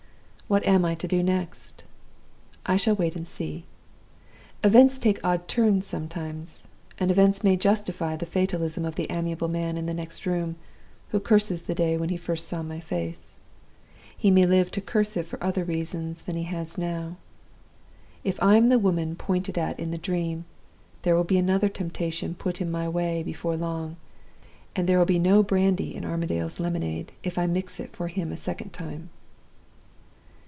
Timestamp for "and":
3.15-3.25, 6.99-7.09, 24.75-24.85